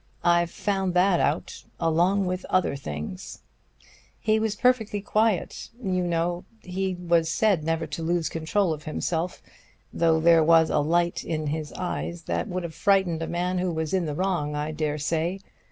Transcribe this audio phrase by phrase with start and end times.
[0.25, 3.43] I've found that out, along with other things.'
[4.19, 9.43] He was perfectly quiet you know he was said never to lose control of himself
[9.93, 13.71] though there was a light in his eyes that would have frightened a man who
[13.71, 15.39] was in the wrong, I dare say.